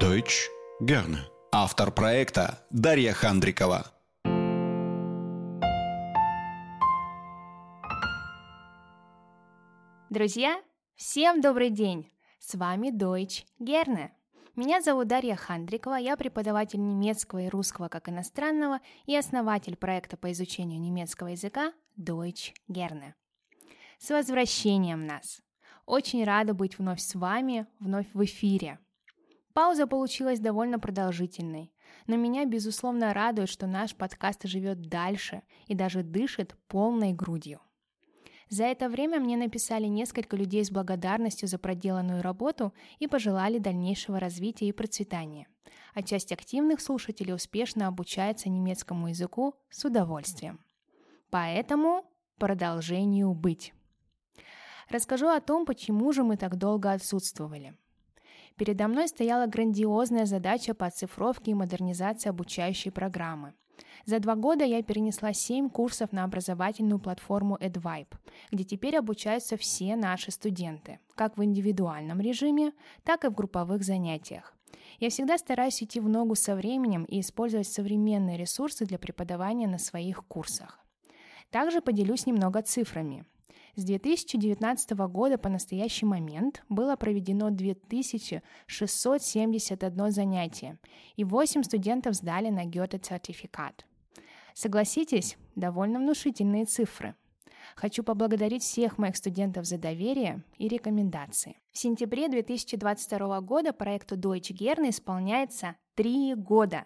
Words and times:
Deutsch 0.00 0.48
gerne. 0.80 1.18
Автор 1.52 1.92
проекта 1.92 2.66
Дарья 2.70 3.12
Хандрикова. 3.12 3.92
Друзья, 10.08 10.62
всем 10.94 11.42
добрый 11.42 11.68
день! 11.68 12.10
С 12.38 12.54
вами 12.54 12.88
Deutsch 12.88 13.44
gerne. 13.60 14.12
Меня 14.56 14.80
зовут 14.80 15.08
Дарья 15.08 15.36
Хандрикова, 15.36 15.96
я 15.96 16.16
преподаватель 16.16 16.80
немецкого 16.80 17.40
и 17.40 17.48
русского 17.50 17.88
как 17.88 18.08
иностранного 18.08 18.80
и 19.04 19.14
основатель 19.14 19.76
проекта 19.76 20.16
по 20.16 20.32
изучению 20.32 20.80
немецкого 20.80 21.28
языка 21.28 21.74
Deutsch 21.98 22.54
gerne. 22.66 23.12
С 23.98 24.08
возвращением 24.08 25.06
нас! 25.06 25.42
Очень 25.84 26.24
рада 26.24 26.54
быть 26.54 26.78
вновь 26.78 27.00
с 27.00 27.14
вами, 27.14 27.66
вновь 27.78 28.06
в 28.14 28.24
эфире. 28.24 28.78
Пауза 29.52 29.86
получилась 29.86 30.40
довольно 30.40 30.78
продолжительной, 30.78 31.72
но 32.06 32.16
меня, 32.16 32.46
безусловно, 32.46 33.12
радует, 33.12 33.48
что 33.48 33.66
наш 33.66 33.94
подкаст 33.94 34.44
живет 34.44 34.82
дальше 34.82 35.42
и 35.66 35.74
даже 35.74 36.02
дышит 36.02 36.56
полной 36.68 37.12
грудью. 37.12 37.60
За 38.48 38.64
это 38.64 38.88
время 38.88 39.18
мне 39.18 39.36
написали 39.36 39.86
несколько 39.86 40.36
людей 40.36 40.64
с 40.64 40.70
благодарностью 40.70 41.48
за 41.48 41.58
проделанную 41.58 42.22
работу 42.22 42.74
и 42.98 43.06
пожелали 43.06 43.58
дальнейшего 43.58 44.20
развития 44.20 44.68
и 44.68 44.72
процветания. 44.72 45.48
А 45.94 46.02
часть 46.02 46.32
активных 46.32 46.80
слушателей 46.80 47.34
успешно 47.34 47.86
обучается 47.86 48.48
немецкому 48.50 49.08
языку 49.08 49.54
с 49.70 49.84
удовольствием. 49.84 50.60
Поэтому 51.30 52.04
продолжению 52.38 53.32
быть. 53.32 53.72
Расскажу 54.90 55.28
о 55.28 55.40
том, 55.40 55.64
почему 55.64 56.12
же 56.12 56.22
мы 56.22 56.36
так 56.36 56.56
долго 56.56 56.92
отсутствовали. 56.92 57.74
Передо 58.56 58.88
мной 58.88 59.08
стояла 59.08 59.46
грандиозная 59.46 60.26
задача 60.26 60.74
по 60.74 60.86
оцифровке 60.86 61.52
и 61.52 61.54
модернизации 61.54 62.28
обучающей 62.28 62.90
программы. 62.90 63.54
За 64.04 64.18
два 64.18 64.34
года 64.34 64.64
я 64.64 64.82
перенесла 64.82 65.32
семь 65.32 65.70
курсов 65.70 66.12
на 66.12 66.24
образовательную 66.24 66.98
платформу 66.98 67.56
EdVibe, 67.56 68.14
где 68.50 68.64
теперь 68.64 68.96
обучаются 68.96 69.56
все 69.56 69.96
наши 69.96 70.30
студенты, 70.30 70.98
как 71.14 71.36
в 71.36 71.44
индивидуальном 71.44 72.20
режиме, 72.20 72.72
так 73.04 73.24
и 73.24 73.28
в 73.28 73.34
групповых 73.34 73.84
занятиях. 73.84 74.54
Я 74.98 75.10
всегда 75.10 75.38
стараюсь 75.38 75.82
идти 75.82 76.00
в 76.00 76.08
ногу 76.08 76.34
со 76.34 76.54
временем 76.54 77.04
и 77.04 77.20
использовать 77.20 77.68
современные 77.68 78.36
ресурсы 78.36 78.84
для 78.86 78.98
преподавания 78.98 79.66
на 79.66 79.78
своих 79.78 80.24
курсах. 80.26 80.78
Также 81.50 81.80
поделюсь 81.80 82.26
немного 82.26 82.62
цифрами. 82.62 83.24
С 83.74 83.84
2019 83.84 84.90
года 85.08 85.38
по 85.38 85.48
настоящий 85.48 86.04
момент 86.04 86.62
было 86.68 86.94
проведено 86.96 87.48
2671 87.48 90.10
занятие, 90.10 90.78
и 91.16 91.24
8 91.24 91.62
студентов 91.62 92.14
сдали 92.14 92.50
на 92.50 92.66
Гёте-сертификат. 92.66 93.86
Согласитесь, 94.52 95.38
довольно 95.56 96.00
внушительные 96.00 96.66
цифры. 96.66 97.14
Хочу 97.74 98.04
поблагодарить 98.04 98.62
всех 98.62 98.98
моих 98.98 99.16
студентов 99.16 99.64
за 99.64 99.78
доверие 99.78 100.44
и 100.58 100.68
рекомендации. 100.68 101.56
В 101.72 101.78
сентябре 101.78 102.28
2022 102.28 103.40
года 103.40 103.72
проекту 103.72 104.16
Deutsche 104.16 104.54
Gerne 104.54 104.90
исполняется 104.90 105.76
3 105.94 106.34
года. 106.34 106.84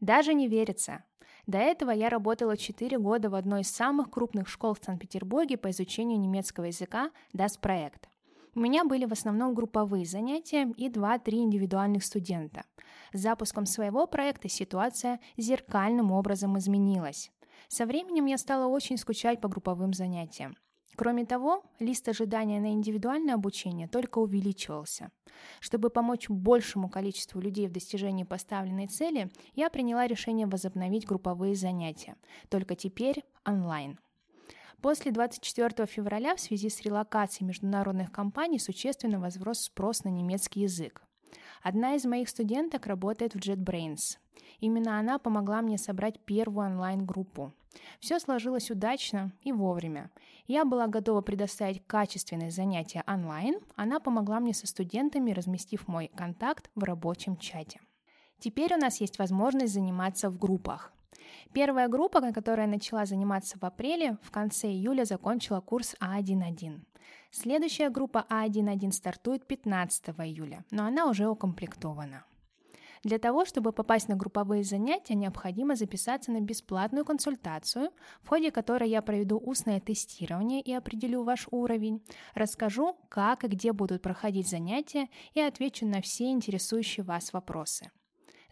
Даже 0.00 0.34
не 0.34 0.46
верится. 0.46 1.02
До 1.50 1.58
этого 1.58 1.90
я 1.90 2.10
работала 2.10 2.56
4 2.56 2.96
года 3.00 3.28
в 3.28 3.34
одной 3.34 3.62
из 3.62 3.70
самых 3.72 4.08
крупных 4.08 4.48
школ 4.48 4.74
в 4.74 4.84
Санкт-Петербурге 4.84 5.56
по 5.56 5.68
изучению 5.70 6.20
немецкого 6.20 6.66
языка 6.66 7.10
DAS 7.34 7.58
проект. 7.60 8.08
У 8.54 8.60
меня 8.60 8.84
были 8.84 9.04
в 9.04 9.10
основном 9.10 9.52
групповые 9.52 10.06
занятия 10.06 10.72
и 10.76 10.88
2-3 10.88 11.32
индивидуальных 11.38 12.04
студента. 12.04 12.62
С 13.12 13.18
запуском 13.18 13.66
своего 13.66 14.06
проекта 14.06 14.48
ситуация 14.48 15.18
зеркальным 15.36 16.12
образом 16.12 16.56
изменилась. 16.56 17.32
Со 17.66 17.84
временем 17.84 18.26
я 18.26 18.38
стала 18.38 18.68
очень 18.68 18.96
скучать 18.96 19.40
по 19.40 19.48
групповым 19.48 19.92
занятиям. 19.92 20.54
Кроме 21.00 21.24
того, 21.24 21.62
лист 21.78 22.06
ожидания 22.10 22.60
на 22.60 22.72
индивидуальное 22.72 23.34
обучение 23.34 23.88
только 23.88 24.18
увеличивался. 24.18 25.10
Чтобы 25.58 25.88
помочь 25.88 26.28
большему 26.28 26.90
количеству 26.90 27.40
людей 27.40 27.68
в 27.68 27.72
достижении 27.72 28.24
поставленной 28.24 28.86
цели, 28.86 29.30
я 29.54 29.70
приняла 29.70 30.06
решение 30.06 30.46
возобновить 30.46 31.06
групповые 31.06 31.54
занятия, 31.54 32.16
только 32.50 32.76
теперь 32.76 33.24
онлайн. 33.46 33.98
После 34.82 35.10
24 35.10 35.86
февраля 35.86 36.36
в 36.36 36.40
связи 36.40 36.68
с 36.68 36.82
релокацией 36.82 37.48
международных 37.48 38.12
компаний 38.12 38.58
существенно 38.58 39.18
возрос 39.18 39.60
спрос 39.60 40.04
на 40.04 40.10
немецкий 40.10 40.60
язык. 40.60 41.02
Одна 41.62 41.94
из 41.94 42.04
моих 42.04 42.28
студенток 42.28 42.86
работает 42.86 43.34
в 43.34 43.38
JetBrains. 43.38 44.18
Именно 44.60 44.98
она 44.98 45.18
помогла 45.18 45.62
мне 45.62 45.78
собрать 45.78 46.18
первую 46.20 46.66
онлайн-группу. 46.66 47.52
Все 48.00 48.18
сложилось 48.18 48.70
удачно 48.70 49.32
и 49.42 49.52
вовремя. 49.52 50.10
Я 50.46 50.64
была 50.64 50.86
готова 50.86 51.20
предоставить 51.20 51.86
качественные 51.86 52.50
занятия 52.50 53.04
онлайн, 53.06 53.60
она 53.76 54.00
помогла 54.00 54.40
мне 54.40 54.54
со 54.54 54.66
студентами, 54.66 55.32
разместив 55.32 55.86
мой 55.86 56.10
контакт 56.14 56.70
в 56.74 56.82
рабочем 56.82 57.36
чате. 57.36 57.80
Теперь 58.40 58.74
у 58.74 58.78
нас 58.78 59.00
есть 59.00 59.18
возможность 59.18 59.74
заниматься 59.74 60.30
в 60.30 60.38
группах. 60.38 60.92
Первая 61.52 61.88
группа, 61.88 62.32
которая 62.32 62.66
начала 62.66 63.04
заниматься 63.04 63.58
в 63.58 63.64
апреле, 63.64 64.16
в 64.22 64.30
конце 64.30 64.68
июля 64.68 65.04
закончила 65.04 65.60
курс 65.60 65.94
А1.1. 66.00 66.80
Следующая 67.30 67.90
группа 67.90 68.26
А1.1 68.28 68.92
стартует 68.92 69.46
15 69.46 70.08
июля, 70.08 70.64
но 70.70 70.84
она 70.84 71.06
уже 71.06 71.28
укомплектована. 71.28 72.24
Для 73.02 73.18
того, 73.18 73.46
чтобы 73.46 73.72
попасть 73.72 74.08
на 74.08 74.16
групповые 74.16 74.62
занятия, 74.62 75.14
необходимо 75.14 75.74
записаться 75.74 76.32
на 76.32 76.40
бесплатную 76.40 77.04
консультацию, 77.04 77.92
в 78.20 78.28
ходе 78.28 78.50
которой 78.50 78.90
я 78.90 79.00
проведу 79.00 79.38
устное 79.38 79.80
тестирование 79.80 80.60
и 80.60 80.72
определю 80.74 81.22
ваш 81.22 81.46
уровень, 81.50 82.04
расскажу, 82.34 82.98
как 83.08 83.44
и 83.44 83.48
где 83.48 83.72
будут 83.72 84.02
проходить 84.02 84.48
занятия 84.48 85.08
и 85.32 85.40
отвечу 85.40 85.86
на 85.86 86.02
все 86.02 86.30
интересующие 86.30 87.04
вас 87.04 87.32
вопросы. 87.32 87.90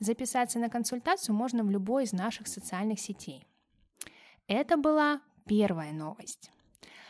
Записаться 0.00 0.58
на 0.58 0.70
консультацию 0.70 1.34
можно 1.34 1.62
в 1.62 1.70
любой 1.70 2.04
из 2.04 2.12
наших 2.12 2.48
социальных 2.48 3.00
сетей. 3.00 3.44
Это 4.46 4.78
была 4.78 5.20
первая 5.44 5.92
новость. 5.92 6.50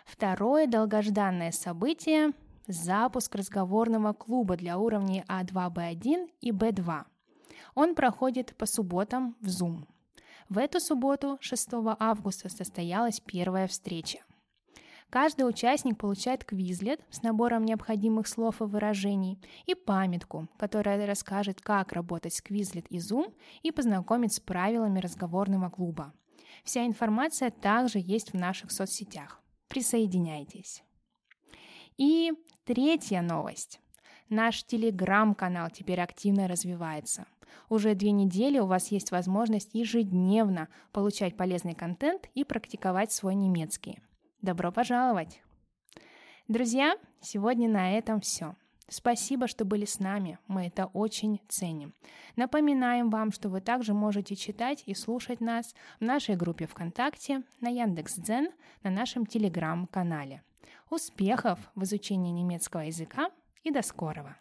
Второе 0.08 0.66
долгожданное 0.66 1.52
событие– 1.52 2.32
запуск 2.66 3.34
разговорного 3.34 4.14
клуба 4.14 4.56
для 4.56 4.78
уровней 4.78 5.22
А2, 5.28 5.70
Б1 5.70 6.30
и 6.40 6.50
Б2– 6.50 7.04
он 7.74 7.94
проходит 7.94 8.56
по 8.56 8.64
субботам 8.64 9.36
в 9.40 9.48
Zoom. 9.48 9.84
В 10.48 10.56
эту 10.56 10.80
субботу, 10.80 11.36
6 11.40 11.68
августа, 11.98 12.48
состоялась 12.48 13.20
первая 13.20 13.68
встреча. 13.68 14.20
Каждый 15.10 15.46
участник 15.46 15.98
получает 15.98 16.44
квизлет 16.44 17.00
с 17.10 17.22
набором 17.22 17.66
необходимых 17.66 18.28
слов 18.28 18.62
и 18.62 18.64
выражений 18.64 19.38
и 19.66 19.74
памятку, 19.74 20.48
которая 20.58 21.06
расскажет, 21.06 21.60
как 21.60 21.92
работать 21.92 22.32
с 22.32 22.40
квизлет 22.40 22.86
и 22.90 22.96
Zoom 22.96 23.34
и 23.62 23.72
познакомит 23.72 24.32
с 24.32 24.40
правилами 24.40 25.00
разговорного 25.00 25.68
клуба. 25.68 26.14
Вся 26.64 26.86
информация 26.86 27.50
также 27.50 27.98
есть 27.98 28.32
в 28.32 28.36
наших 28.38 28.70
соцсетях. 28.70 29.42
Присоединяйтесь. 29.68 30.82
И 31.96 32.32
третья 32.64 33.22
новость. 33.22 33.80
Наш 34.28 34.64
телеграм-канал 34.64 35.70
теперь 35.70 36.00
активно 36.00 36.48
развивается– 36.48 37.26
уже 37.68 37.94
две 37.94 38.12
недели 38.12 38.58
у 38.58 38.66
вас 38.66 38.90
есть 38.90 39.10
возможность 39.10 39.70
ежедневно 39.74 40.68
получать 40.92 41.36
полезный 41.36 41.74
контент 41.74 42.28
и 42.34 42.44
практиковать 42.44 43.12
свой 43.12 43.34
немецкий. 43.34 44.00
Добро 44.40 44.72
пожаловать! 44.72 45.42
Друзья, 46.46 46.96
сегодня 47.20 47.68
на 47.68 47.96
этом 47.96 48.20
все. 48.20 48.56
Спасибо, 48.88 49.48
что 49.48 49.66
были 49.66 49.84
с 49.84 49.98
нами, 49.98 50.38
мы 50.46 50.66
это 50.66 50.86
очень 50.86 51.40
ценим. 51.48 51.92
Напоминаем 52.36 53.10
вам, 53.10 53.32
что 53.32 53.50
вы 53.50 53.60
также 53.60 53.92
можете 53.92 54.34
читать 54.34 54.82
и 54.86 54.94
слушать 54.94 55.40
нас 55.40 55.74
в 56.00 56.04
нашей 56.04 56.36
группе 56.36 56.66
ВКонтакте, 56.66 57.42
на 57.60 57.68
Яндекс.Дзен, 57.68 58.50
на 58.82 58.90
нашем 58.90 59.26
Телеграм-канале. 59.26 60.42
Успехов 60.88 61.58
в 61.74 61.82
изучении 61.82 62.30
немецкого 62.30 62.80
языка 62.80 63.30
и 63.62 63.70
до 63.70 63.82
скорого! 63.82 64.36